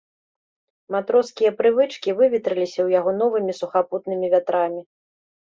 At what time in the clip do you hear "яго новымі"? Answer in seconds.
2.99-3.57